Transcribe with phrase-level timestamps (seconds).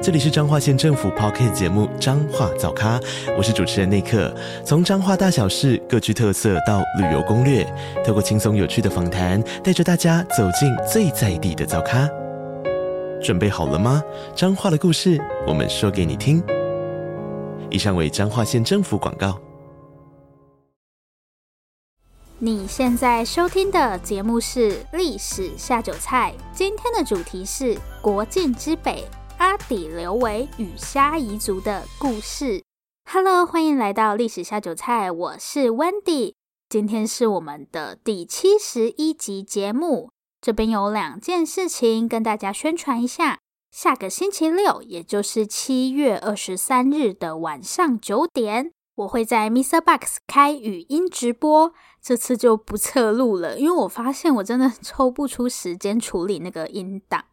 [0.00, 3.00] 这里是彰化县政府 Podcast 节目《彰化早咖》，
[3.36, 4.32] 我是主持人内克。
[4.64, 7.66] 从彰化大小事各具特色到旅游攻略，
[8.06, 12.08] 透过轻松有趣的访谈，带着大家走进最在地的早咖。
[13.20, 14.00] 准备好了吗？
[14.36, 16.40] 彰化的故事，我们说给你听。
[17.68, 19.36] 以上为彰化县政府广告。
[22.38, 29.04] 你现在收听的节目是《历史下酒菜》，今天的主题是国境之北。
[29.38, 32.64] 阿底刘维与虾夷族的故事。
[33.08, 36.34] Hello，欢迎来到历史下酒菜，我是 Wendy。
[36.68, 40.10] 今天是我们的第七十一集节目。
[40.40, 43.38] 这边有两件事情跟大家宣传一下。
[43.70, 49.80] 下个星期六，也就是七月二十三日的晚上九点，我会在 Mr.
[49.80, 51.72] Box 开语音直播。
[52.02, 57.24] 这次就不侧录了，因为我发现我真的抽不出时间处理那个音档。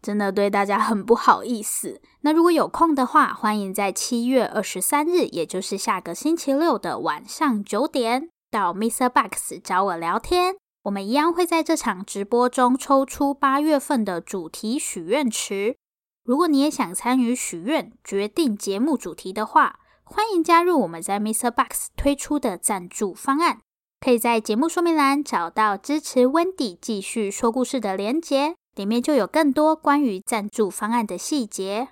[0.00, 2.00] 真的对大家很不好意思。
[2.20, 10.56] 那如果有空的话，欢迎在七月二十三日，也就是下个星期六的晚上九点，到 MixerBox 找我聊天。
[10.84, 15.76] 我们一样会在这场直播中抽出八月份的主题许愿池。
[16.24, 23.58] 如果你也想参与许愿，决定节目主题的话，欢迎加入我们在 MixerBox 推出的赞助方案。
[24.00, 28.54] 可以在节目说明栏找到支持 Wendy 继续说故事的连结。
[28.78, 31.88] 里面就有更多关于赞助方案的细节。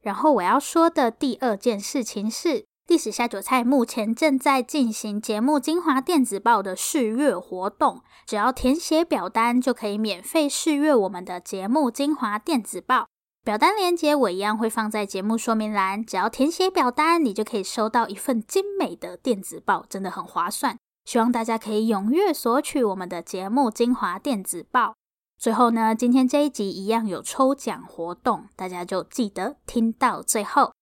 [0.00, 13.06] 然后我要说的第二件事情是，历史下酒菜目前正在进行节目精华电子报的试阅活动，只要填写表单就可以免费试阅我们的节目精华电子报。
[13.44, 20.76] 表单链接我一样会放在节目说明栏，只要填写表单，你就可以收到一份精美的电子报，真的很划算。
[21.04, 24.97] 希望大家可以踊跃索取我们的节目精华电子报。
[25.38, 30.72] 最后呢，今天这一集一样有抽奖活动，大家就记得听到最后。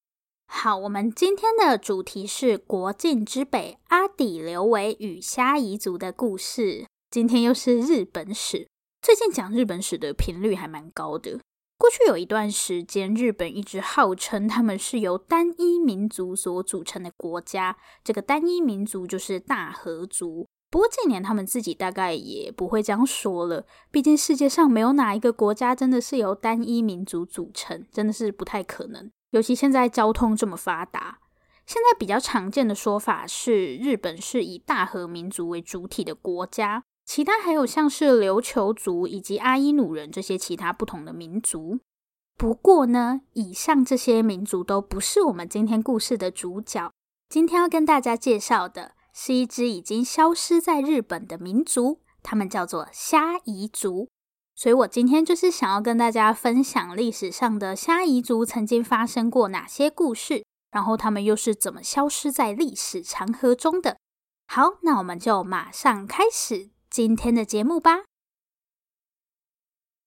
[0.46, 6.86] 好，我们今天的主题是国境之北阿底刘维与虾夷族的故事。
[7.10, 8.66] 今天又是日本史，
[9.02, 11.38] 最近讲日本史的频率还蛮高的。
[11.76, 20.46] 过去有一段时间，日本一直号称他们是由单一民族所组成的国家，这个单一民族就是大和族。
[20.68, 29.10] 不过近年他们自己大概也不会这样说了，毕竟世界上没有哪一个国家真的是由单一民族组成，真的是不太可能。
[29.30, 31.18] 尤其现在交通这么发达，
[31.66, 41.78] 现在比较常见的说法是日本是以大和民族为主体的国家，其他还有像是琉球族以及阿伊努人这些其他不同的民族。
[42.36, 46.92] 不过呢，以上这些民族都不是我们今天故事的主角。
[47.28, 48.92] 今天要跟大家介绍的。
[49.18, 54.10] 是一支已经消失在日本的民族，他们叫做虾夷族。
[54.54, 63.96] 所以我今天就是想要跟大家分享历史上的虾夷族曾经发生过哪些故事，然后他们又是怎么消失在历史长河中的。
[64.46, 68.04] 好，那我们就马上开始今天的节目吧。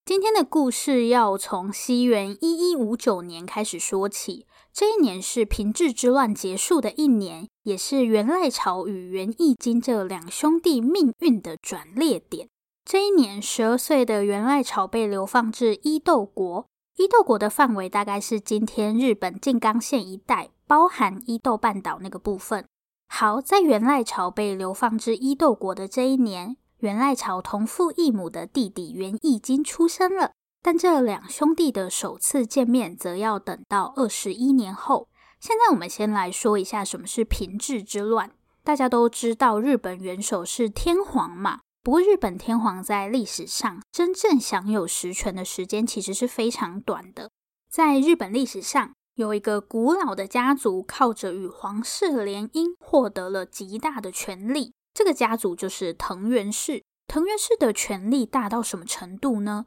[0.06, 4.46] 今天的故事要从西元一一五九年开始说起。
[4.74, 12.48] 这一年是平治之乱结束的一年，也是源赖朝与源义经这两兄弟命运的转捩点。
[12.86, 16.66] 这一年，十二岁的源赖朝被流放至伊豆国。
[16.98, 22.66] 伊豆国的范围大概是今天日本静冈县一带，包含伊豆半岛那个部分。
[23.08, 30.32] 好，在源赖朝被流放至伊豆国的这一年，源赖朝同父异母的弟弟源义经出生了。
[30.62, 35.08] 但这两兄弟的首次见面，则要等到二十一年后。
[35.40, 38.32] 现在我们先来说一下什么是平治之乱。
[38.64, 41.62] 大家都知道，日本元首是天皇嘛。
[41.82, 47.32] 不过，日本天皇在历史上真正享有实权的时间，其实是非常短的。
[47.72, 54.74] 在日本历史上，有一个古老的家族，靠着与皇室联姻，获得了极大的权力。
[54.94, 56.84] 这个家族就是藤原氏。
[57.08, 59.66] 藤原氏的权力大到什么程度呢？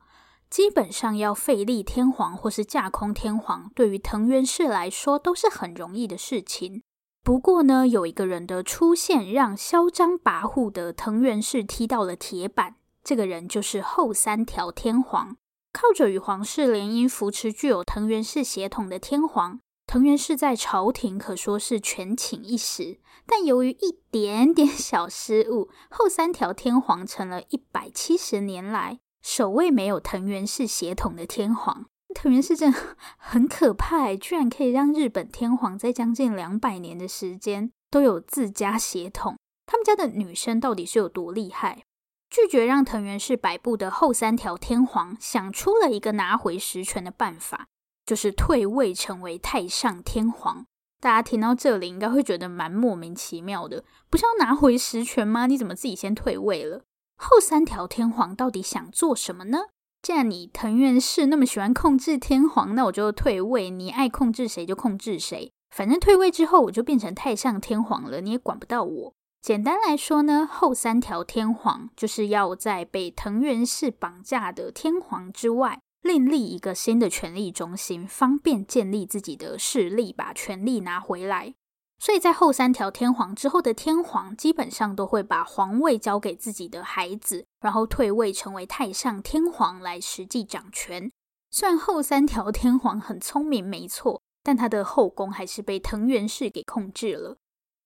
[0.53, 6.83] 基本上要废立天皇或是架空天皇，对于藤原氏来说都是很容易的事情。
[7.25, 12.75] 不过呢，有一个人的出现，让嚣张跋扈的藤原氏踢到了铁板。
[13.03, 15.39] 这个人就是后三条天皇。
[15.73, 19.59] 靠着与皇室联姻，扶持具有藤原氏血统的天皇。
[19.87, 31.87] 藤原氏在朝廷可说是权倾一时，但由于一点点小失误，后三条天皇成了一百七十年来首位没有藤原氏血统的天皇。
[32.15, 32.79] 藤原氏真的
[33.17, 39.39] 很可怕，居然可以让日本天皇在将近两百年的时间都有自家血统。
[39.65, 41.85] 他们家的女生到底是有多厉害？
[42.29, 47.67] 拒绝让藤原氏摆布的后三条天皇想出了一个拿回实权的办法。
[48.05, 50.67] 就是退位成为太上天皇，
[51.01, 55.47] 大家听到这里应该会觉得蛮莫名其妙的，不是要拿回实权吗？
[55.47, 56.83] 你怎么自己先退位了？
[57.17, 59.59] 后三条天皇到底想做什么呢？
[60.03, 69.15] 既然你藤原氏那么喜欢控制天皇，那我就退位，你爱控制谁就控制谁，反正退位之后我就变成太上天皇了，你也管不到我。
[69.41, 75.81] 简单来说呢，后三条天皇就是要在被藤原氏绑架的天皇之外。
[76.03, 81.55] 另立一个新的权力中心，方便建立自己的势力，把权力拿回来。
[82.03, 91.13] 所以在后三条天皇之后的天皇，基本上都会把皇位交给自己的孩子，然后退位成为太上天皇来实际掌权。
[91.53, 97.37] 虽然后三条天皇很聪明，没错，但他的后宫还是被藤原氏给控制了。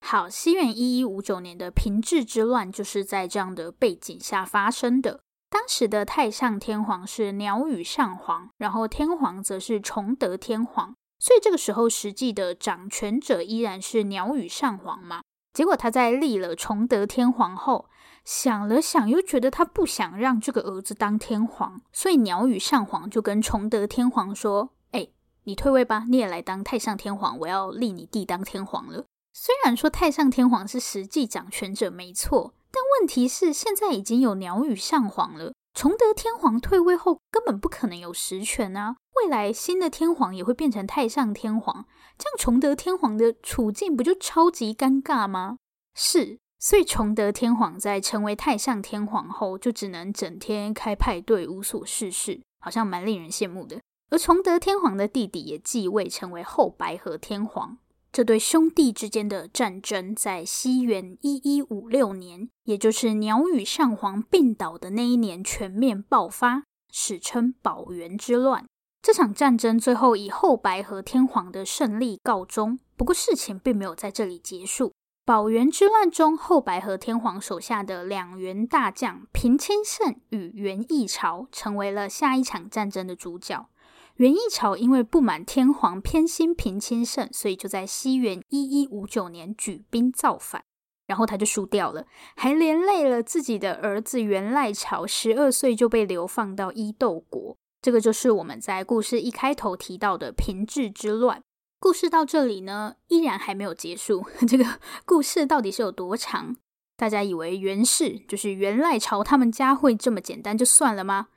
[0.01, 5.21] 好，西元一一五九年的平治之乱，就是在这样的背景下发生的。
[5.51, 15.23] 当时的太上天皇是鸟羽上皇，然后天皇则是崇德天皇，所以这个时候实际的掌权者依然是鸟羽上皇嘛。
[15.53, 17.89] 结果他在立了崇德天皇后，
[18.25, 25.09] 想了想，又觉得他不想让这个儿子当天皇，所以鸟羽上皇就跟崇德天皇说：“哎，
[25.45, 32.53] 你退位吧，你也来当太上天皇，我要立你弟当天皇了。”虽然说太上天皇是实际掌权者，没错。
[32.71, 38.97] 但问题是，现在已经有鸟羽上皇了，崇德天皇退位后根本不可能有实权啊！
[39.15, 41.85] 未来新的天皇也会变成太上天皇，
[42.17, 45.59] 这样崇德天皇的处境不就超级尴尬吗？
[45.95, 53.79] 是，所以崇德天皇在成为太上天皇后，就只能整天开派对，无所事事，好像蛮令人羡慕的。
[54.09, 57.77] 而崇德天皇的弟弟也继位，成为后白河天皇。
[58.17, 68.65] 这对兄弟之间的战争在西元一一五六年，也就是鸟羽上皇病倒的那一年全面爆发，史称保元之乱。
[69.03, 72.79] 这场战争最后以后白河天皇的胜利告终。
[72.97, 74.95] 不过事情并没有在这里结束。
[75.27, 83.69] 保元之乱中，后白河天皇手下的两员大将平清盛与源义朝成为了下一场战争的主角。
[84.17, 90.65] 源义朝因为不满天皇偏心平清盛，所以就在西元一一五九年举兵造反，
[91.07, 97.57] 然后他就输掉了，还连累了自己的儿子源赖朝，十二岁就被流放到伊豆国。
[97.83, 101.43] 这个就是我们在故事一开头提到的平治之乱。
[101.79, 104.25] 故事到这里呢，依然还没有结束。
[104.49, 104.65] 这个
[105.05, 106.57] 故事到底是有多长？
[106.97, 111.29] 大家以为源氏就是源赖朝他们家会这么简单就算了吗？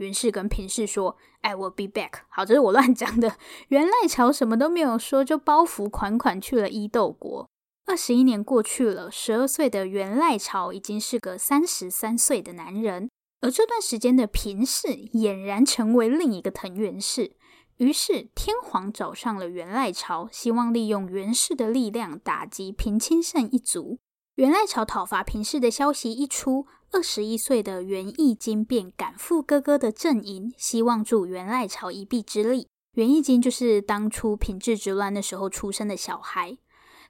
[0.00, 0.04] 不。
[0.04, 3.36] 源氏跟平氏说：“I will be back。”好，这是我乱讲的。
[3.68, 7.46] 源赖朝什么都没有说，就包袱款款去了伊豆国。
[7.84, 13.10] 二十一年过去了，十二岁的源赖朝已经是个三十三岁的男人，
[13.42, 17.36] 而这段时间的平氏俨然成为另一个藤原氏。
[17.76, 23.98] 于是天皇找上了源赖朝，希望利用源氏的力量打击平清盛一族。
[24.36, 32.66] 源赖朝讨伐平氏的消息一出，二十一岁的源义经便赶赴哥哥的阵营，希望助源赖朝一臂之力。
[32.94, 36.58] 源义经就是当初平治之乱的时候出生的小孩。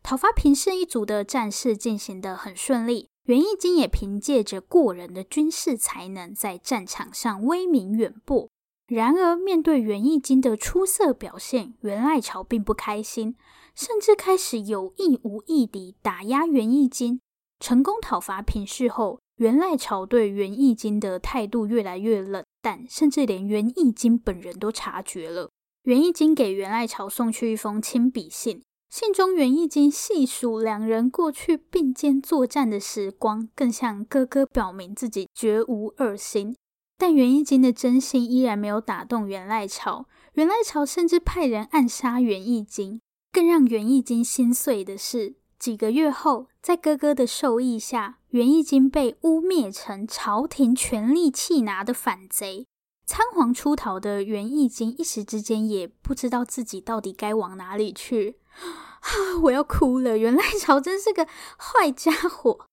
[0.02, 8.48] 讨伐平氏一族的战事进行得很顺利，源义经也凭借着过人的军事才能，在战场上威名远播。
[8.86, 13.36] 然而，面对源义经的出色表现，源赖朝并不开心。
[13.74, 17.20] 甚至开始有意无意地打压源义经。
[17.60, 25.48] 成功讨伐平氏后，源赖朝对源义经的态度越来越冷淡，甚至连源义经本人都察觉了。
[25.84, 36.54] 源义经给源赖朝送去一封亲笔信，信中源义经细数两人过去并肩作战的时光，更向哥哥表明自己绝无二心。
[36.98, 40.04] 但源义经的真心依然没有打动源赖朝，
[40.34, 43.00] 源赖朝甚至派人暗杀源义经。
[43.32, 52.64] 更让源义经心碎的是，几个月后，在哥哥的授意下，袁义经被污蔑成朝廷权力弃拿的反贼。
[53.04, 58.36] 仓皇出逃的袁义经一时之间也不知道自己到底该往哪里去。
[59.02, 59.10] 啊，
[59.42, 60.16] 我要哭了！
[60.16, 61.26] 源赖朝真是个
[61.58, 62.66] 坏家伙。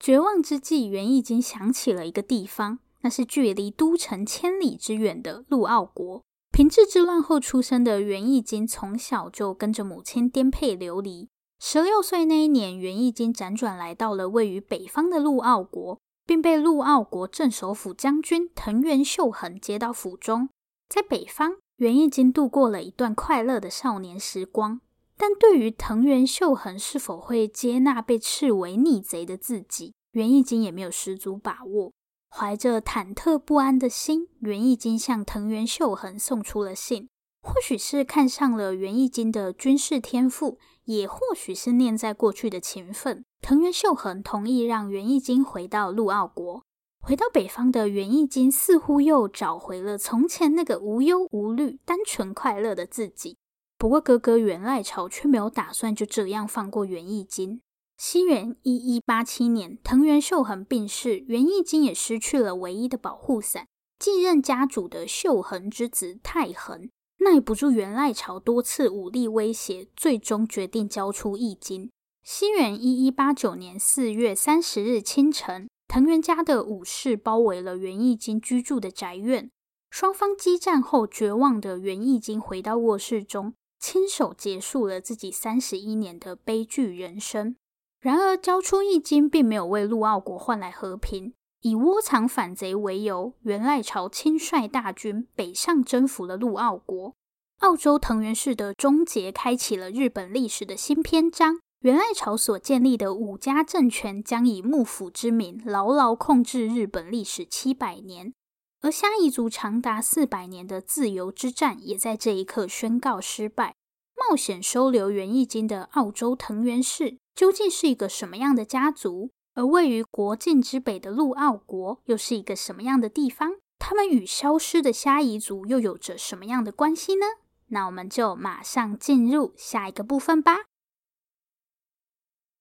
[0.00, 6.22] 绝望之际，袁义经想起了一个地方，那是距离都城千里之远的陆奥国。
[6.50, 11.28] 平治之乱后出生的袁义经，从小就跟着母亲颠沛流离。
[11.64, 20.48] 十六岁那一年，源义经辗转来到了位于北方的陆奥国，并被陆奥国镇守府将军藤原秀衡接到府中。
[20.88, 24.80] 在北方，源义经度过了一段快乐的少年时光。
[25.16, 31.92] 但对于藤原秀衡是否会接纳被斥为逆贼的自己，源义经也没有十足把握。
[32.28, 37.08] 怀着忐忑不安的心，源义经向藤原秀衡送出了信。
[37.44, 46.62] 或许是看上了源义经的军事天赋，也或许是念在过去的情分，藤原秀衡同意让源义经回到陆奥国。
[47.00, 53.36] 回到北方的源义经似乎又找回了从前那个无忧无虑、单纯快乐的自己。
[53.76, 57.60] 不过，哥哥源赖朝却没有打算就这样放过源义经。
[57.96, 63.66] 西元一一八七年，藤原秀衡病逝，源义经也失去了唯一的保护伞。
[63.98, 66.90] 继任家主的秀衡之子太衡
[67.22, 71.90] 耐不住源赖朝多次武力威胁，最终决定交出义经。
[72.22, 79.50] 西元一一八九年四月三十日清晨，藤原家的武士包围了源义经居住的宅院。
[79.90, 87.56] 双方激战后，绝望的源义经回到卧室中，亲手结束了自己三十一年的悲剧人生。
[88.00, 91.34] 然而，交出义经并没有为陆奥国换来和平。
[91.62, 97.14] 以窝藏反贼为由，源赖朝亲率大军北上征服了陆奥国。
[97.60, 101.60] 澳洲藤原氏的终结，开启了日本历史的新篇章。
[101.82, 108.32] 源赖朝所建立的武家政权，将以幕府之名牢牢控制日本历史七百年。
[108.80, 113.76] 而虾夷族长达四百年的自由之战，也在这一刻宣告失败。
[114.16, 117.18] 冒险收留源义经的澳洲藤原氏。
[117.34, 119.30] 究竟是一个什么样的家族？
[119.54, 123.56] 而位于国境之北的陆奥国又是一个什么样的地方？
[123.78, 127.26] 他们与消失的虾夷族又有着什么样的关系呢？
[127.68, 130.58] 那我们就马上进入下一个部分吧。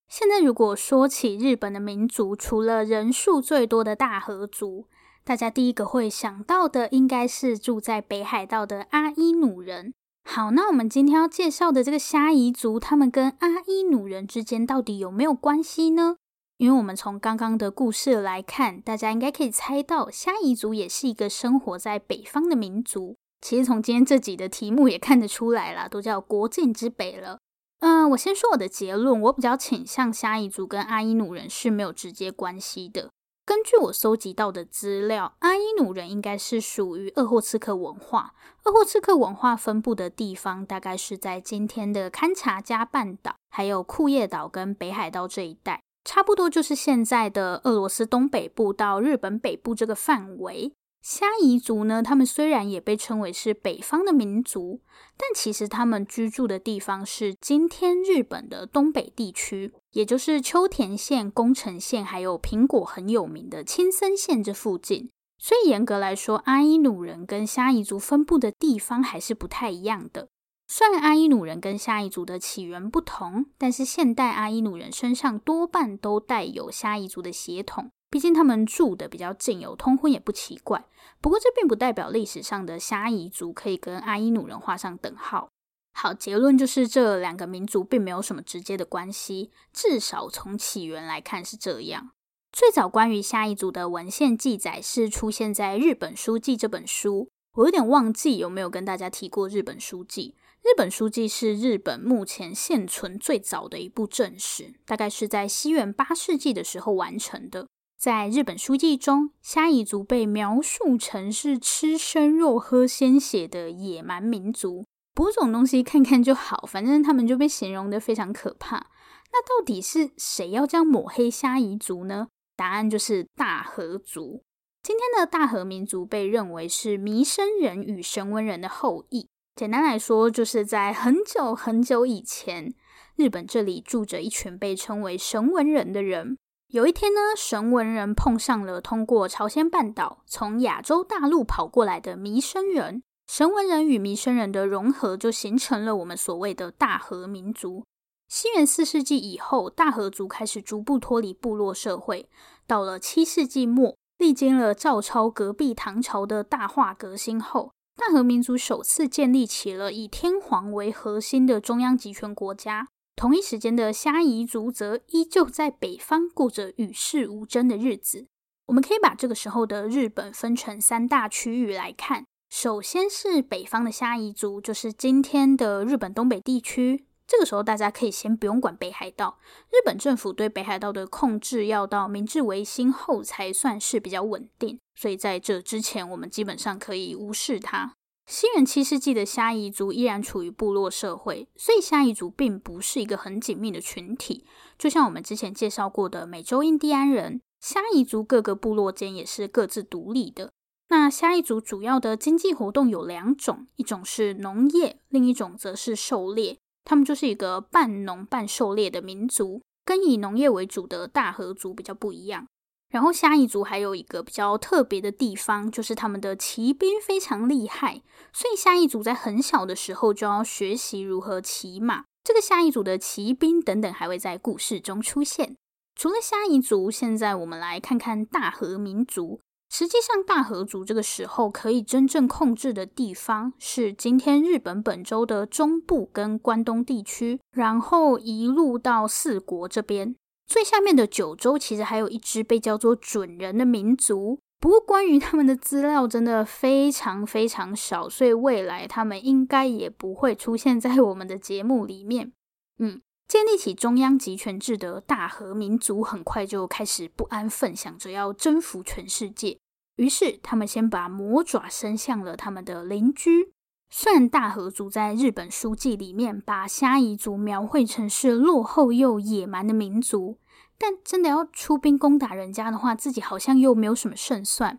[0.08, 4.88] 现在，如果说起日本的民族，除了人数最多的大和族，
[5.24, 9.94] 大家第一个会想到的应该是住在北海道的阿伊努人。
[10.26, 16.18] 好，那我们今天要介绍的这个虾夷族，他们跟阿伊努人之间到底有没有关系呢？
[16.62, 23.18] 因为我们从刚刚的故事来看，大家应该可以猜到，虾夷族也是一个生活在北方的民族。
[23.42, 27.40] 其实从今天这集的题目也看得出来了，都叫国境之北了。
[27.80, 33.10] 嗯、我先说我的结论，我比较倾向虾夷族跟阿伊努人是没有直接关系的。
[33.44, 38.36] 根据我搜集到的资料，阿伊努人应该是属于鄂霍次克文化。
[38.66, 50.74] 鄂霍次克文化分布的地方大概是在今天的堪察加半岛，还有库页岛跟北海道这一带，差不多就是现在的俄罗斯东北部到日本北部这个范围。
[51.02, 54.82] 虾夷族呢，他们虽然也被称为是北方的民族，
[55.18, 65.10] 但其实他们居住的地方是今天日本的东北地区，也就是秋田县、宫城县，还有苹果很有名的青森县这附近。
[65.40, 70.28] 所以严格来说，阿伊努人跟虾夷族分布的地方还是不太一样的。
[70.74, 77.92] 虽然阿伊努人跟虾夷族的起源不同，但是现代阿伊努人身上多半都带有虾夷族的血统。
[78.10, 80.86] 毕竟他们住的比较近，有通婚也不奇怪。
[81.20, 85.50] 不过这并不代表历史上的虾夷族可以跟阿伊努人画上等号。
[85.94, 92.12] 好，结论就是这两个民族并没有什么直接的关系，至少从起源来看是这样。
[92.54, 100.36] 最早关于虾夷族的文献记载是出现在《日本书记》这本书，我有点忘记有没有跟大家提过《日本书记》。
[100.64, 107.68] 《日本书记》是日本目前现存最早的一部正史，大概是在西元八世纪的时候完成的。
[107.98, 114.86] 在日本书记中，虾夷族被描述成是吃生肉、喝鲜血的野蛮民族。
[115.14, 118.88] 不过这种东西看看就好，反正他们就被形容得非常可怕。
[119.32, 122.28] 那到底是谁要这样抹黑虾夷族呢？
[122.56, 124.44] 答案就是大和族。
[124.84, 129.28] 今天的大和民族被认为是弥生人与神文人的后裔。
[129.56, 132.74] 简单来说，就是在很久很久以前，
[133.16, 136.38] 日本这里住着一群被称为神文人的人。
[136.70, 147.84] 有一天呢，神文人碰上了通过朝鲜半岛从亚洲大陆跑过来的弥生人，神文人与弥生人的融合就形成了我们所谓的大和民族。
[148.30, 152.30] 西元四世纪以后，大和族开始逐步脱离部落社会。
[152.66, 162.88] 到了七世纪末，历经了赵超隔壁唐朝的大化革新后，大和民族首次建立起了以天皇为核心的中央集权国家。
[163.16, 168.26] 同一时间的虾夷族则依旧在北方过着与世无争的日子。
[168.66, 177.06] 我们可以把这个时候的日本分成三大区域来看：首先是北方的虾夷族，就是今天的日本东北地区。
[177.32, 187.94] 这个时候大家可以先不用管北海道，日本政府对北海道的控制要到明治维新后才算是比较稳定，所以在这之前我们基本上可以无视它。
[188.26, 194.46] 西元七世纪的虾夷族依然处于部落社会，所以虾夷族并不是一个很紧密的群体。
[194.78, 200.52] 就像我们之前介绍过的美洲印第安人，虾夷族各个部落间也是各自独立的。
[200.90, 206.58] 那虾夷族主要的经济活动有两种，一种是农业，另一种则是狩猎。
[206.84, 212.48] 他们就是一个半农半狩猎的民族，跟以农业为主的大和族比较不一样。
[212.90, 218.02] 然后虾夷族还有一个比较特别的地方，就是他们的骑兵非常厉害，
[218.34, 222.04] 所以虾夷族在很小的时候就要学习如何骑马。
[222.24, 225.56] 这个虾夷族的骑兵等等还会在故事中出现。
[225.96, 229.40] 除了虾夷族，现在我们来看看大和民族。
[229.74, 240.14] 实际上，大和族这个时候可以真正控制的地方是今天日本本州的中部跟关东地区，然后一路到四国这边。
[240.46, 252.34] 最下面的九州其实还有一支被叫做准人的民族，不过关于他们的资料真的非常非常少，所以未来他们应该也不会出现在我们的节目里面。
[252.78, 259.58] 嗯，建立起中央集权制的大和民族很快就开始不安分，想着要征服全世界。
[259.96, 263.54] 于是，他们先把魔爪伸向了他们的邻居。
[263.90, 270.38] 虽然大和族在日本书记里面把虾夷族描绘成是落后又野蛮的民族，
[270.78, 274.78] 但真的要出兵攻打人家的话，自己好像又没有什么胜算。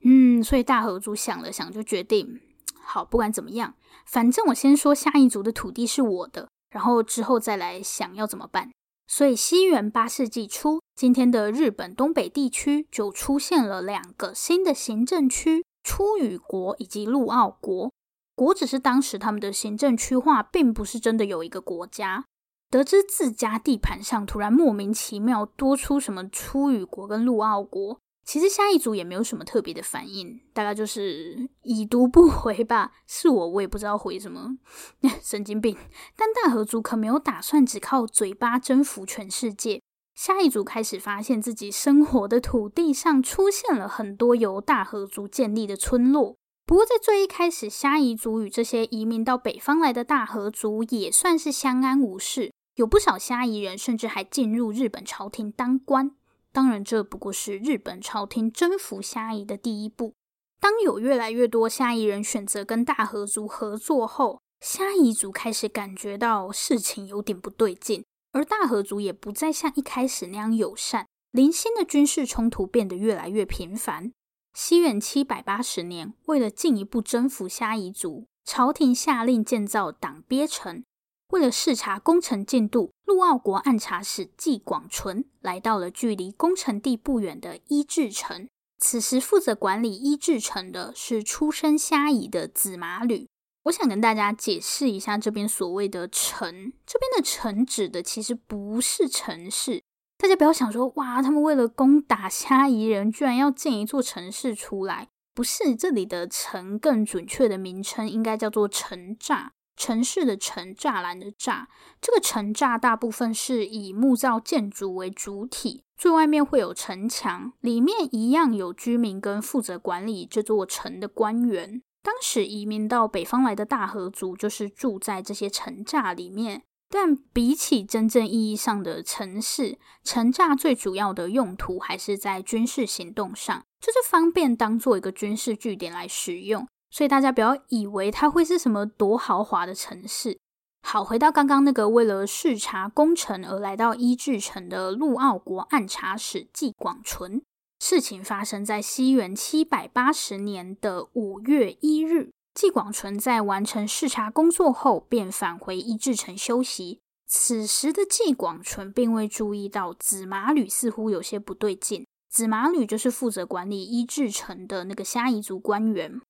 [0.00, 2.40] 嗯，所以大和族想了想，就决定：
[2.80, 3.74] 好，不管怎么样，
[4.06, 8.72] 反正我先说虾夷族的土地是我的，然后之后再来想要怎么办。
[9.06, 17.92] 所以，西元八世纪初，今天的日本东北地区就出现了两个新的行政区：出羽国以及陆奥国。
[18.34, 22.24] 国只是当时他们的行政区划，并不是真的有一个国家。
[22.70, 27.98] 得知自家地盘上突然莫名其妙多出什么出羽国跟陆奥国。
[28.24, 32.92] 其实虾夷族也没有什么特别的反应，大概就是已读不回吧。
[33.06, 34.58] 是我，我也不知道回什么，
[35.20, 35.76] 神经病。
[36.16, 39.82] 但大和族可没有打算只靠嘴巴征服全世界。
[40.14, 46.36] 虾夷族开始发现自己生活的土地上出现了很多由大和族建立的村落。
[46.64, 56.12] 不过在最一开始，虾夷族与这些移民到北方来的大和族也算是相安无事，有不少虾夷人甚至还进入日本朝廷当官。
[56.52, 60.12] 当然，这不过是日本朝廷征服虾夷的第一步。
[60.60, 74.12] 当有越来越多虾夷人选择跟大和族合作后，虾夷族开始感觉到事情有点不对劲，而大和族也不再像一开始那样友善，零星的军事冲突变得越来越频繁。
[74.52, 80.84] 西元七百八十年，为了进一步征服虾夷族，朝廷下令建造党鳖城。
[81.32, 88.46] 为了视察工程进度，陆奥国按察使纪广纯来到了距离工程地不远的伊治城。
[88.78, 93.26] 此时负责管理伊治城的是出身虾夷的子马吕。
[93.64, 99.82] 我想跟大家解释一下这边所谓的城，这边的城指的其实不是城市。
[100.18, 105.08] 大家不要想说，哇，他们为了攻打虾夷人，居然要建一座城市出来。
[105.34, 109.48] 不是，这里的城更准确的名称应该叫做城栅。
[109.76, 111.66] 城市的城，栅栏的栅，
[112.00, 121.82] 这个城栅大部分是以木造建筑为主体，最外面会有城墙，里面一样有居民跟负责管理这座城的官员。
[122.02, 136.66] 当时移民到北方来的大和族就是住在这些城栅里面，但比起真正意义上的城市，城栅最主要的用途还是在军事行动上，就是方便当做一个军事据点来使用。
[136.92, 140.38] 所以大家不要以为它会是什么多豪华的城市。
[140.82, 147.40] 好，回到刚刚那个为了视察工程而来到伊治城的陆奥国暗察使纪广纯。
[147.80, 152.30] 事情发生在西元七百八十年的五月一日。
[152.54, 157.00] 纪广纯在完成视察工作后，便返回伊治城休息。
[157.26, 162.06] 此时的纪广纯并未注意到子马吕似乎有些不对劲。
[162.28, 166.20] 子马吕就是负责管理伊治城的那个虾夷族官员。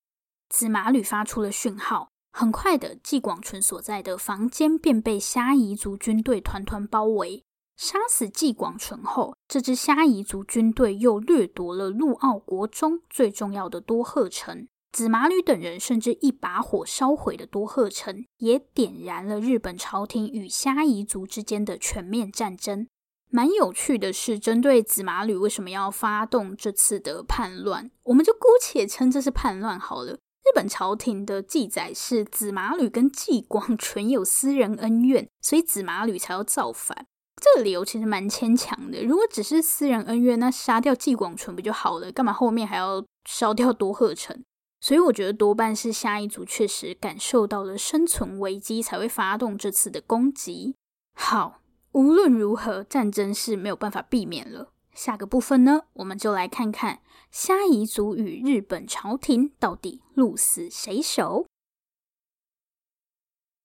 [0.53, 7.41] 紫马吕发出了讯号，很快的，纪广纯所在的房间便被虾夷族军队团团包围。
[7.75, 14.67] 杀死纪广纯后，这支虾夷族军队又掠夺了陆奥国中最重要的多贺城。
[14.91, 22.87] 紫马吕等人甚至一把火烧毁了多贺城，也点燃了日本朝廷与虾夷族之间的全面战争。
[23.31, 30.19] 蛮有趣的是，针对紫马吕为什么要发动这次的叛乱，我们就姑且称这是叛乱好了。
[30.43, 37.07] 日本朝廷的记载是子马吕跟纪广纯 有私人恩怨，所以子马吕才要造反。
[37.41, 39.03] 这个理由其实蛮牵强的。
[39.03, 42.11] 如果只是私人恩怨，那杀掉纪广纯不就好了？
[42.11, 44.43] 干嘛后面还要烧掉多贺城？
[44.79, 50.75] 所以我觉得多半是下一组确实感受到了生存危机，才会发动这次的攻击。
[51.15, 51.61] 好，
[51.93, 54.73] 无论如何，战争是没有办法避免了。
[54.93, 57.01] 下个部分呢，我们就来看看
[57.31, 61.45] 虾夷族与日本朝廷到底鹿死谁手。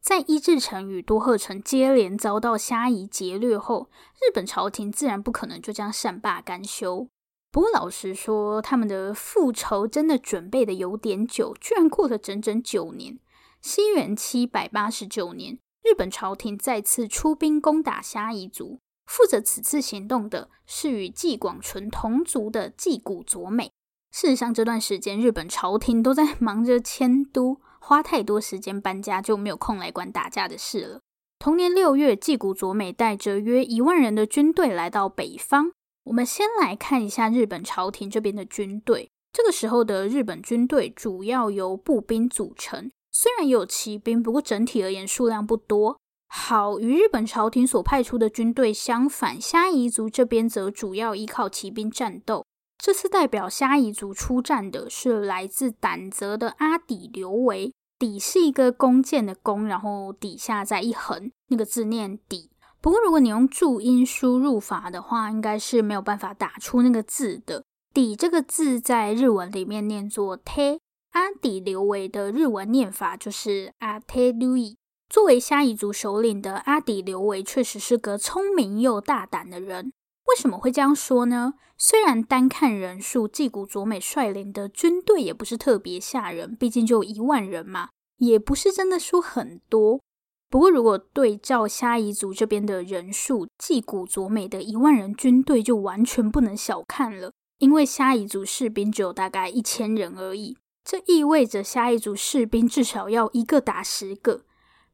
[0.00, 7.08] 在伊志城与多贺城接连遭到虾夷劫掠后，日本朝廷自然不可能就这样善罢甘休。
[7.50, 13.18] 不过老实说，他们的复仇真的准备的有点久，居然过了整整九年。
[13.60, 23.72] 西元七百八十九年，日本朝廷再次出兵攻打虾夷族，负责此次行动的是与纪广纯同族的纪古佐美。
[24.12, 27.60] 事实上，这段时间日本朝廷都在 忙着迁都。
[27.80, 31.00] 花太多时间搬家，就没有空来管打架的事了。
[31.38, 35.72] 同年六月，纪古佐美带着约一万人的军队来到北方。
[36.04, 39.08] 我们先来看一下日本朝廷这边的军队。
[39.32, 45.98] 这个时候的日本军队主要由步兵组成，虽然有骑兵，不过整体而言数量不多。
[46.28, 52.44] 好，与日本朝廷所派出的军队相反，虾夷族这边则主要依靠骑兵战斗。
[52.78, 57.72] 这次代表虾夷族出战的是来自胆泽的阿底刘维。
[57.98, 62.48] 底是一个弓箭的弓，然后底下再一横，那个字念底。
[62.80, 67.64] 不过如果你用注音输入法的话，应该是没有办法打出那个字的。
[67.92, 70.78] 底这个字在日文里面念作 te。
[71.10, 74.76] 阿底刘维的日文念法就是阿忒鲁伊。
[75.08, 79.90] 作为虾夷族首领的阿底刘维，确实是个聪明又大胆的人。
[80.26, 81.54] 为什么会这样说呢？
[81.78, 90.00] 虽然单看人数，纪古佐美率领的军队也不是特别吓人，毕竟就一万人嘛，也不是真的说很多。
[90.50, 104.42] 不过，如果对照虾夷族这边的人数，纪古佐美的一万人军队就完全不能小看了，因为虾夷族士兵只有大概一千人而已，这意味着虾夷族士兵至少要一个打十个。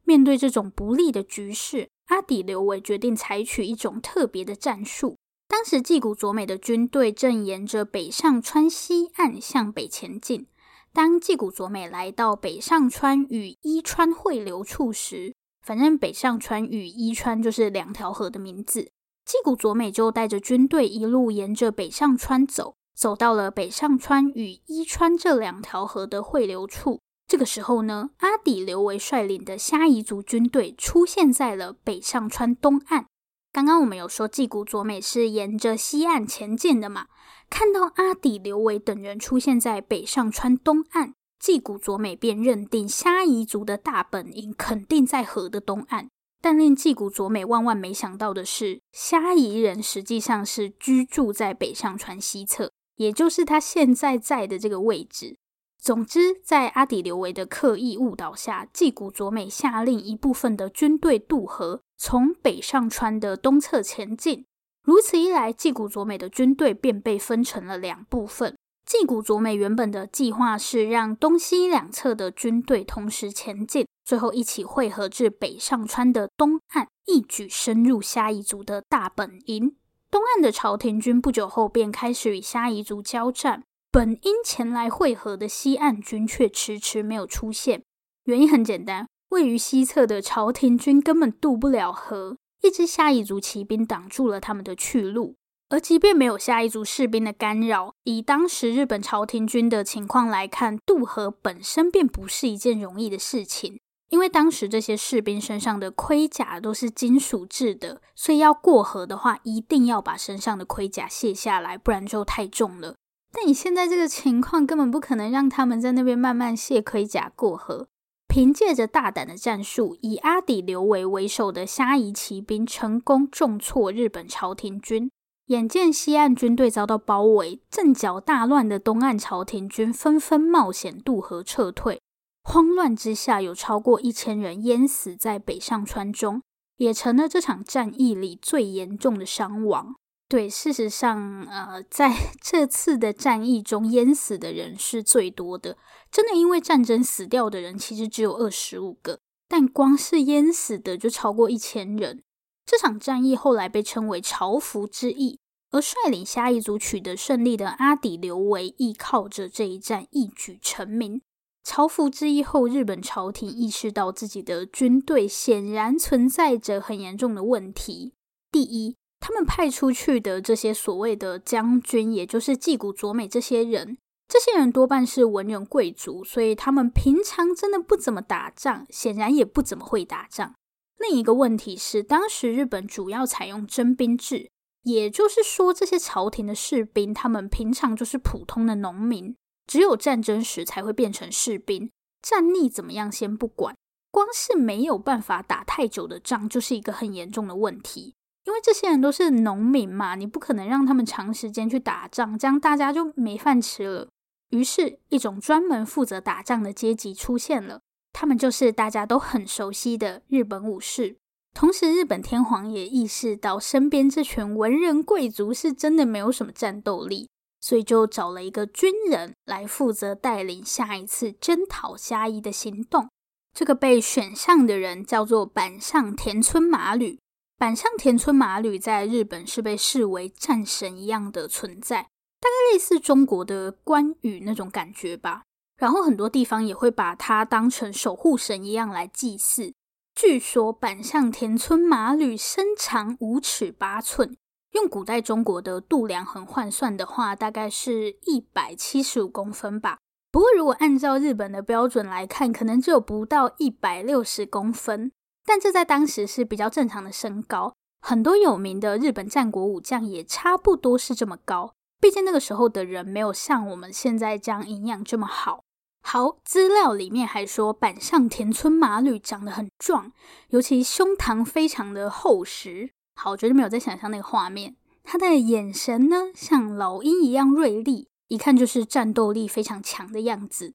[0.05, 5.17] 面对这种不利的局势，阿底刘维决定采取一种特别的战术。
[5.47, 10.47] 当时纪古佐美的军队正沿着北上川西岸向北前进。
[10.93, 18.89] 当纪古佐美来到北上川与伊川汇流处时，反正北上川与伊川就是两条河的名字。
[19.25, 27.01] 纪古佐美就带着军队一路沿着北上川走，走到了北上川与伊川这两条河的汇流处。
[27.27, 33.07] 这个时候呢，阿底刘维率领的虾夷族军队出现在了北上川东岸。
[33.51, 37.07] 刚刚我们有说纪古佐美是沿着西岸前进的嘛？
[37.49, 46.09] 看到阿底刘维等人出现在北上川东岸，纪古佐美便认定虾夷族的大本营肯定在河的东岸。
[46.41, 55.37] 但令纪古佐美万万没想到的是，虾夷人实际上是居住在北上川西侧，也就是他现在在的这个位置。
[55.85, 64.47] 总之，在阿底刘维的刻意误导下，纪古佐美下令一部分的军队渡河，从北上川的东侧前进。
[64.81, 68.57] 如此一来，纪古佐美的军队便被分成了两部分。
[68.83, 79.75] 纪古佐美原本的计划是让东西两侧的军队同时前进，最后一起汇合至北上川的东岸，一举深入虾夷族的大本营。
[80.09, 83.61] 东岸的朝廷军不久后便开始与虾夷族交战。
[83.95, 87.85] 本应前来会合的西岸军却迟迟没有出现，
[88.25, 95.37] 原因很简单，位于西侧的朝廷军根本渡不了河，一支虾夷族骑兵挡住了他们的去路。
[95.69, 103.79] 而即便没有虾夷族士兵的干扰，以当时日本朝廷军的情况来看，渡河本身便不是一件容易的事情，
[104.09, 112.97] 因为当时这些士兵身上的盔甲都是金属制的，所以要过河的话，一定要把身上的盔甲卸下来，不然就太重了。
[113.37, 117.89] 但你现在这个情况根本不可能让他们在那边慢慢卸盔甲过河。
[118.29, 125.11] 凭借着大胆的战术，以阿底刘维为首的虾夷骑兵成功重挫日本朝廷军。
[125.47, 132.01] 眼见西岸军队遭到包围，阵脚大乱的东岸朝廷军纷纷冒险渡河撤退。
[132.43, 136.41] 慌乱之下，有超过一千人淹死在北上川中，
[136.77, 139.95] 也成了这场战役里最严重的伤亡。
[140.27, 142.11] 对，事实上，呃，在
[142.41, 145.77] 这次的战役中，淹死的人是最多的。
[146.11, 152.23] 真的，因为战争死掉的人其实只有二十五个，但光是淹死的就超过一千人。
[152.65, 161.21] 这场战役后来被称为朝服之役，而率领虾夷族取得胜利的阿底刘维，依靠着这一战一举成名。
[161.63, 168.13] 朝服之役后，日本朝廷意识到自己的军队显然存在着很严重的问题。
[168.51, 168.95] 第一，
[169.27, 180.53] 他们派出去的这些所谓的将军，也就是继古佐美这些人，这些人多半是文人贵族，所以他们平常真的不怎么打仗，显然也不怎么会打仗。
[180.99, 184.51] 另一个问题是，当时日本主要采用征兵制，
[184.83, 189.35] 也就是说，这些朝廷的士兵，他们平常就是普通的农民。
[189.65, 191.89] 只有战争时才会变成士兵，
[192.21, 193.75] 战力怎么样先不管，
[194.11, 198.13] 光是没有办法打太久的仗就是一个很严重的问题。
[198.45, 204.07] 因为这些人都是农民嘛，你不可能让他们长时间去打仗，这样大家就没饭吃了。
[204.51, 207.81] 于是，一种专门负责打仗的阶级出现了，
[208.13, 211.17] 他们就是大家都很熟悉的日本武士。
[211.53, 217.29] 同时，日本天皇也意识到身边这群文人贵族是真的没有什么战斗力。
[217.61, 223.09] 所以就找了一个军人来负责带领下一次征讨虾夷的行动。
[223.55, 227.17] 这个被选上的人叫做板上田村麻吕。
[227.57, 232.03] 板上田村麻吕在日本是被视为战神一样的存在，
[232.41, 235.43] 大概类似中国的关羽那种感觉吧。
[235.77, 239.73] 然后很多地方也会把他当成守护神一样来祭祀。
[240.13, 244.35] 据说板上田村麻吕身长五尺八寸。
[244.71, 249.99] 用古代中国的度量衡换算的话，大概是一百七十五公分吧。
[250.29, 255.13] 不过，如果按照日本的标准来看，可能只有不到一百六十公分。
[255.45, 257.73] 但这在当时是比较正常的身高。
[258.01, 261.73] 很多有名的日本战国武将也差不多是这么高。
[261.99, 265.63] 毕竟那个时候的人没有像我们现在这样营养这么好。
[266.03, 270.11] 好，资料里面还说板上田村麻吕长得很壮，
[270.49, 272.91] 尤其胸膛非常的厚实。
[273.15, 274.75] 好，绝对没有在想象那个画面。
[275.03, 280.73] 他的眼神呢，像老鹰一样锐利，一看就是战斗力非常强的样子。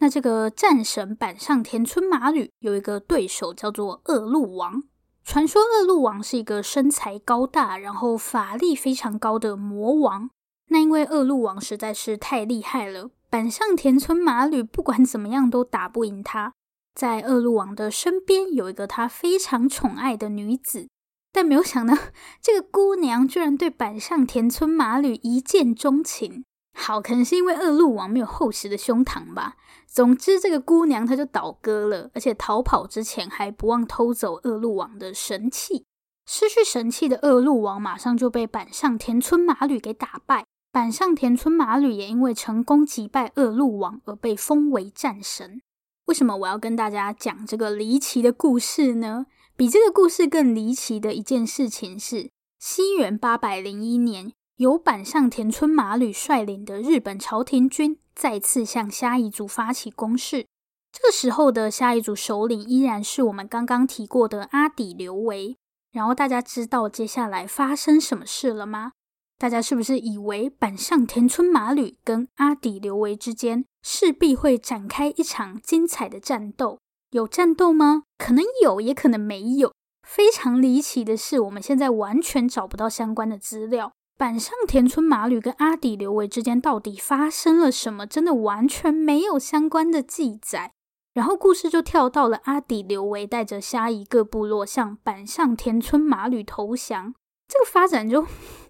[0.00, 4.82] 那这个战神板上田村麻吕有一个对手叫做恶鹿王。
[5.22, 10.30] 传说恶鹿王是一个身材高大，然后法力非常高的魔王。
[10.68, 16.54] 那因为恶鹿王实在是太厉害了，板上田村麻吕不管怎么样都打不赢他。
[16.94, 20.88] 在恶鹿王的身边有一个他非常宠爱的女子。
[21.32, 21.94] 但没有想到，
[22.42, 26.44] 这个姑娘居然对板上田村麻吕一见钟情。
[26.72, 29.56] 好，可能是因为恶鹿王没有厚实的胸膛吧。
[29.86, 35.84] 总之，这个姑娘她就倒戈了，而且逃跑之前还不忘偷走恶鹿王的神器。
[36.26, 40.46] 失去神器的恶鹿王马上就被板上田村麻吕给打败。
[40.72, 45.60] 板上田村麻吕也因为成功击败恶鹿王而被封为战神。
[46.06, 49.26] 为什么我要跟大家讲这个离奇的故事呢？
[49.56, 52.30] 比这个故事更离奇的一件事情是，
[52.60, 60.46] 西元八百零一年，由板上田村麻吕率领的日本朝廷军再次向虾夷族发起攻势。
[60.92, 65.56] 这个时候的虾夷族首领依然是我们刚刚提过的阿底刘维。
[65.92, 68.92] 然后大家知道接下来发生什么事了吗？
[69.38, 76.78] 大家是不是以为板上田村麻吕跟阿底刘维之间势必会展开一场精彩的战斗？
[77.12, 78.02] 有战斗吗？
[78.18, 79.72] 可能有，也可能没有。
[80.06, 83.92] 非常离奇的是，我们现在完全找不到相关的资料。
[84.20, 88.06] 板上田村麻吕跟阿底刘维之间到底发生了什么？
[88.06, 90.72] 真的完全没有相关的记载。
[91.14, 97.14] 然后故事就跳到了阿底刘维带着虾夷各部落向板上田村麻吕投降，
[97.48, 98.26] 这个发展就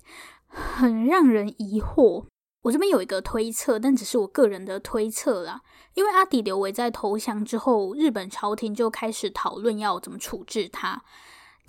[0.47, 2.27] 很让人疑惑。
[2.63, 5.63] 我这边有一个推测，但只是我个人的推测啦。
[5.95, 11.03] 因为阿底刘维在投降之后，日本朝廷就开始讨论要怎么处置他。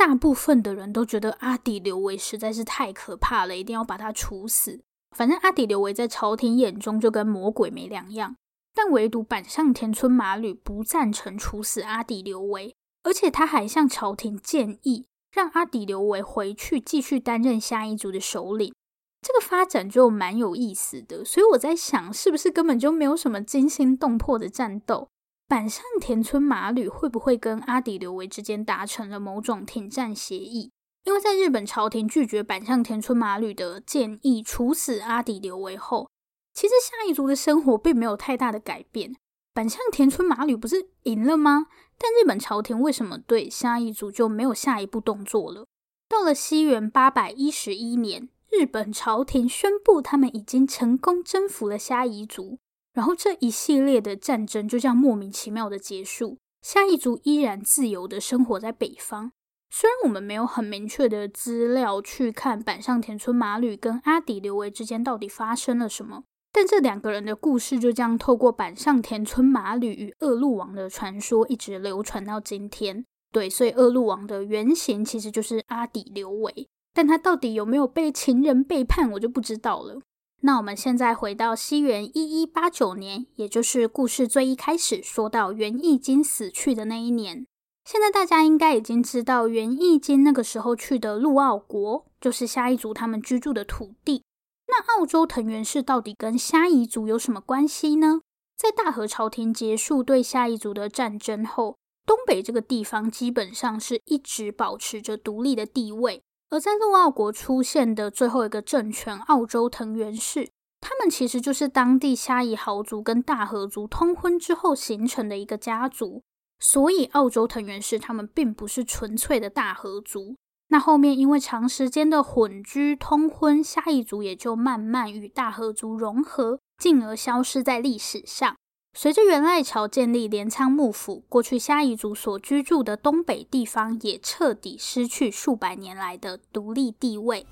[0.02, 4.82] 大部分的人都觉得阿底刘维实在是太可怕了，一定要把他处死。
[5.16, 8.36] 反正阿底刘维在朝廷眼中就跟魔鬼没两样。
[8.74, 18.74] 但唯独板上田村麻吕不赞成处死阿底刘维，而且他还向朝廷建议，让阿底刘维回去继续担任下一族的首领。
[19.22, 25.08] 这个发展就蛮有意思的，所以我在想，是不是根本就没有什么惊心动魄的战斗？
[25.52, 30.72] 板上田村麻吕会不会跟阿底刘维之间达成了某种停战协议？
[31.04, 36.10] 因为在日本朝廷拒绝板上田村麻吕的建议，处死阿底刘维后，
[36.54, 39.14] 其实虾夷族的生活并没有太大的改变。
[39.54, 41.66] 板上田村麻吕不是赢了吗？
[41.98, 45.68] 但日本朝廷为什么对虾夷族就没有下一步动作了？
[46.08, 48.30] 到了西元八百一十一年。
[48.50, 52.58] 日本朝廷宣布，他们已经成功征服了虾夷族，
[52.93, 56.38] 然后这一系列的战争就这样莫名其妙的结束。
[56.62, 59.32] 虾夷族依然自由的生活在北方。
[59.73, 73.06] 虽然我们没有很明确的资料去看板上田村麻吕跟阿底刘维之间到底发生了什么，但这两个人的故事就这样透过板上田村麻吕与恶鹿王的传说一直流传到今天。
[73.32, 80.01] 对，所以恶鹿王的原型其实就是阿底刘维，但他到底有没有被情人背叛，我就不知道了。
[80.43, 87.45] 那我们现在回到西元一一八九年，也就是故事最一开始说到源义经死去的那一年。
[87.86, 94.23] 现在大家应该已经知道，源义经那个时候去的陆奥国，就是虾夷族他们居住的土地。
[94.67, 98.21] 那澳洲藤原氏到底跟虾夷族有什么关系呢？
[98.58, 106.23] 在大和朝廷结束对虾夷族的战争后，东北这个地方基本上是一直保持着独立的地位。
[106.52, 116.22] 而在陆奥国出现的最后一个政权澳洲藤原氏，他们其实就是当地虾夷豪族跟大和族通婚之后形成的一个家族，
[116.60, 120.36] 所以澳洲藤原氏他们并不是纯粹的大和族。
[120.68, 128.58] 那后面因为长时间的混居通婚，虾夷族也就慢慢与大和族融合，进而消失在历史上。
[128.93, 137.47] 随着元赖朝建立镰仓幕府，过去虾夷族所居住的东北地方也彻底失去数百年来的独立地位。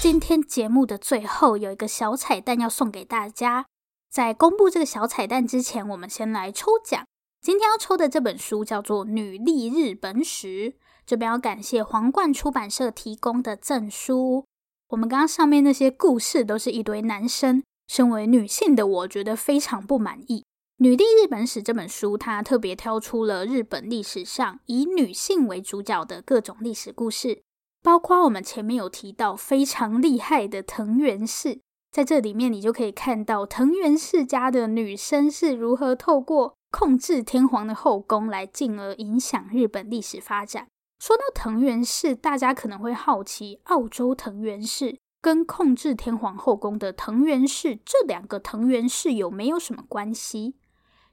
[0.00, 3.66] 今天节目的最后有一个小彩蛋要送给大家，
[4.08, 7.04] 在公布这个小彩蛋之前，我们先来抽奖。
[7.42, 10.70] 今天要抽的这本书叫做《女力日本史》。
[11.08, 14.44] 这边要感谢皇冠出版社提供的证书。
[14.88, 20.40] 我们刚刚上面那些故事都是一堆男生，身为女性的我觉得非常不满意。
[20.76, 27.40] 《女力日本史》这本书，它特别挑出了日本历史上以女性为主角的各种历史故事，
[27.82, 40.68] 包括我们前面有提到非常厉害的藤原氏，在这里面你就可以看到藤原氏家的女生是如何透过控制天皇的后宫来进而影响日本历史发展。
[40.98, 50.56] 说到藤原氏，大家可能会好奇，澳洲藤原氏跟控制天皇后宫的藤原氏这两个藤原氏有没有什么关系？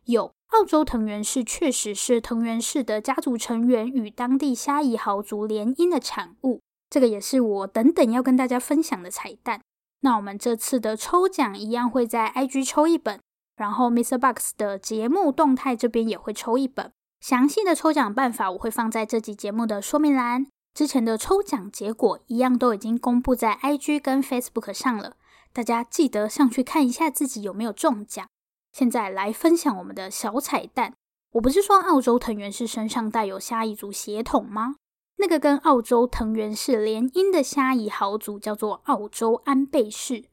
[0.06, 9.62] 有，澳洲藤原氏确实是藤原氏的家族成员与当地虾夷豪族联姻的产物，这个也是我等等要跟大家分享的彩蛋。
[10.02, 13.20] 那我们这次的抽奖一样会在 IG 抽一本，
[13.56, 14.18] 然后 Mr.
[14.18, 16.92] Box 的节目动态这边也会抽一本。
[17.28, 20.46] 详细的抽奖办法我会放在这集节目的说明栏。
[20.76, 25.16] 之前的抽奖结果一样都已经公布在 IG 跟 Facebook 上了，
[25.52, 28.28] 大家记得上去看一下自己有没有中奖。
[28.72, 30.94] 现在来分享我们的小彩蛋。
[31.32, 34.76] 我不是说澳洲藤原氏身上带有虾夷族血统吗？
[35.18, 40.26] 那个跟澳洲藤原氏联姻的虾夷豪族叫做澳洲安倍氏。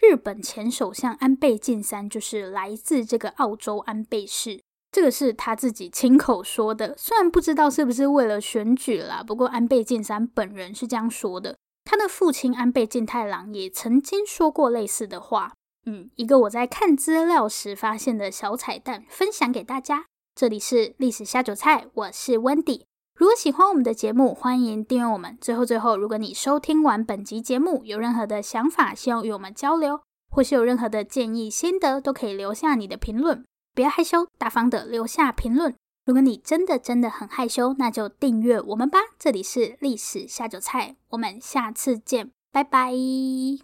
[0.00, 4.62] 日本前首相安倍晋三就是来自这个澳洲安倍氏。
[4.90, 11.56] 这个是他自己亲口说的，虽然不知道是不是为了选举啦，不过安倍晋三本人是这样说的。
[11.84, 15.52] 他的父亲安倍晋太郎也曾经说过类似的话。
[15.86, 20.04] 嗯，一个我在看资料时发现的小彩蛋，分享给大家。
[20.34, 22.82] 这里是历史下酒菜，我是 Wendy。
[23.14, 25.36] 如果喜欢我们的节目，欢迎订阅我们。
[25.40, 33.44] 最后最后，如果你收听完本集节目，有任何的想法，希望与我们交流，或是有任何的建议心得，都可以留下你的评论。
[33.78, 35.72] 不要害羞，大方的留下评论。
[36.04, 38.98] 如果你真的真的很害羞，那就订阅我们吧。
[39.20, 42.92] 这里是历史下酒菜，我们下次见，拜拜。